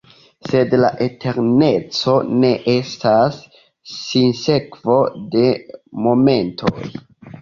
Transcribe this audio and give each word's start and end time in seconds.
Sed 0.51 0.71
la 0.77 0.87
eterneco 1.07 2.15
ne 2.43 2.49
estas 2.75 3.37
sinsekvo 3.99 4.99
de 5.37 5.45
momentoj! 6.07 6.85